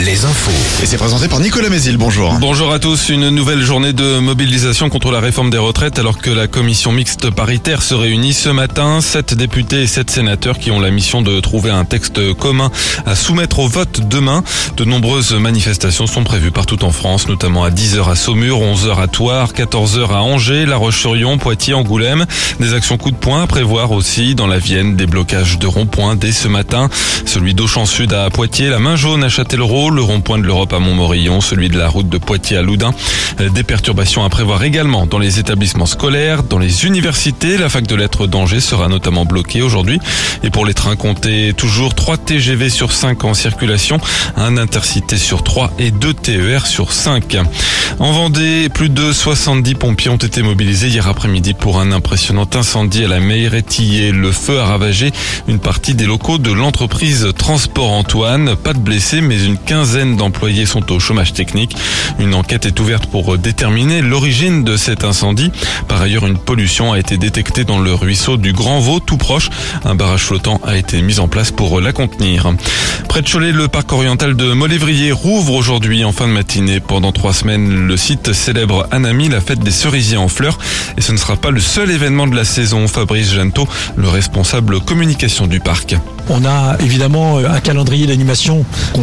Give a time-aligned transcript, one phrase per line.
[0.00, 0.50] Les infos.
[0.82, 2.34] Et c'est présenté par Nicolas Mézil, bonjour.
[2.40, 6.30] Bonjour à tous, une nouvelle journée de mobilisation contre la réforme des retraites alors que
[6.30, 9.00] la commission mixte paritaire se réunit ce matin.
[9.00, 12.72] Sept députés et sept sénateurs qui ont la mission de trouver un texte commun
[13.06, 14.42] à soumettre au vote demain.
[14.76, 19.06] De nombreuses manifestations sont prévues partout en France, notamment à 10h à Saumur, 11h à
[19.06, 22.26] Toire, 14h à Angers, La Roche-sur-Yon, Poitiers, Angoulême.
[22.58, 26.16] Des actions coup de poing à prévoir aussi dans la Vienne, des blocages de ronds-points
[26.16, 26.88] dès ce matin.
[27.24, 30.78] Celui d'Auchan Sud à Poitiers, la main jaune à Châtellerault, le rond-point de l'Europe à
[30.78, 32.94] Montmorillon, celui de la route de Poitiers à Loudun.
[33.38, 37.58] Des perturbations à prévoir également dans les établissements scolaires, dans les universités.
[37.58, 40.00] La fac de lettres d'Angers sera notamment bloquée aujourd'hui.
[40.42, 44.00] Et pour les trains, comptez toujours 3 TGV sur 5 en circulation,
[44.38, 47.36] un intercité sur 3 et 2 TER sur 5.
[47.98, 53.04] En Vendée, plus de 70 pompiers ont été mobilisés hier après-midi pour un impressionnant incendie
[53.04, 54.12] à la Meiretillé.
[54.12, 55.12] Le feu a ravagé
[55.46, 58.56] une partie des locaux de l'entreprise Transport Antoine.
[58.56, 61.76] Pas de blessés, mais une quinzaine d'employés sont au chômage technique.
[62.18, 65.50] Une enquête est ouverte pour déterminer l'origine de cet incendie.
[65.88, 69.50] Par ailleurs, une pollution a été détectée dans le ruisseau du Grand Vaux, tout proche.
[69.84, 72.52] Un barrage flottant a été mis en place pour la contenir.
[73.08, 76.80] Près de Cholet, le parc oriental de Molévrier rouvre aujourd'hui en fin de matinée.
[76.80, 80.58] Pendant trois semaines, le site célèbre Anami, la fête des cerisiers en fleurs.
[80.96, 82.86] Et ce ne sera pas le seul événement de la saison.
[82.88, 85.96] Fabrice Janto, le responsable communication du parc.
[86.28, 89.02] On a évidemment un calendrier d'animation qu'on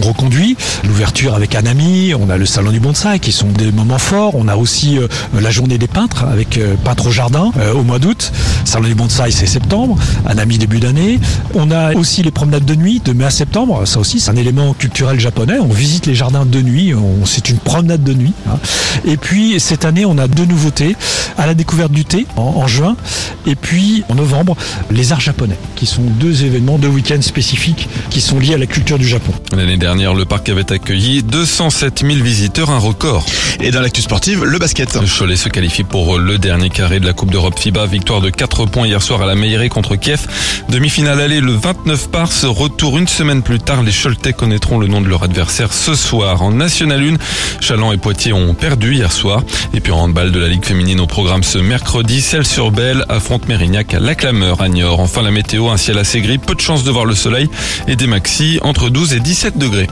[0.83, 4.47] l'ouverture avec Anami, on a le salon du bonsaï qui sont des moments forts, on
[4.47, 5.07] a aussi euh,
[5.39, 8.31] la journée des peintres avec euh, peintres au jardin euh, au mois d'août,
[8.63, 11.19] salon du bonsaï c'est septembre, Anami début d'année,
[11.55, 14.35] on a aussi les promenades de nuit de mai à septembre, ça aussi c'est un
[14.35, 16.93] élément culturel japonais, on visite les jardins de nuit,
[17.25, 18.33] c'est une promenade de nuit.
[18.49, 18.57] hein.
[19.05, 20.95] Et puis cette année on a deux nouveautés,
[21.37, 22.95] à la découverte du thé en juin
[23.45, 24.55] et puis en novembre
[24.91, 28.65] les arts japonais qui sont deux événements, deux week-ends spécifiques qui sont liés à la
[28.65, 29.31] culture du Japon.
[29.55, 33.25] L'année dernière, le parc avait accueilli 207 000 visiteurs, un record.
[33.61, 34.95] Et dans l'actu sportive, le basket.
[34.95, 37.85] Le Cholet se qualifie pour le dernier carré de la Coupe d'Europe FIBA.
[37.85, 40.27] Victoire de 4 points hier soir à la Meilleray contre Kiev.
[40.69, 42.45] Demi-finale aller le 29 mars.
[42.45, 43.83] Retour une semaine plus tard.
[43.83, 46.41] Les Choletais connaîtront le nom de leur adversaire ce soir.
[46.41, 47.17] En National 1,
[47.61, 49.43] Chaland et Poitiers ont perdu hier soir.
[49.73, 53.93] Et puis en handball de la Ligue féminine au programme ce mercredi, Celle-sur-Belle affronte Mérignac
[53.93, 54.99] à l'Acclameur à Niort.
[54.99, 57.47] Enfin la météo, un ciel assez gris, peu de chance de voir le soleil
[57.87, 59.87] et des maxis entre 12 et 17 degrés.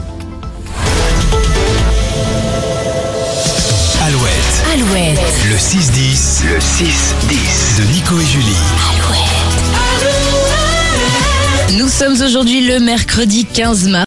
[4.05, 8.55] Alouette, Alouette, le 6-10, le 6-10 de Nico et Julie.
[11.77, 13.95] Nous sommes aujourd'hui le mercredi 15 mars.